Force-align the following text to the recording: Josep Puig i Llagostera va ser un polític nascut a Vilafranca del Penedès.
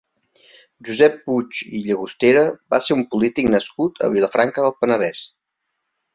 Josep 0.87 1.19
Puig 1.27 1.59
i 1.79 1.81
Llagostera 1.87 2.47
va 2.75 2.81
ser 2.87 2.97
un 3.01 3.05
polític 3.13 3.51
nascut 3.57 4.03
a 4.09 4.11
Vilafranca 4.17 4.67
del 4.69 4.77
Penedès. 4.83 5.23